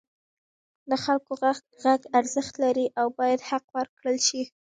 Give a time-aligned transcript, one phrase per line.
[0.89, 1.31] د خلکو
[1.83, 4.41] غږ ارزښت لري او باید حق ورکړل شي.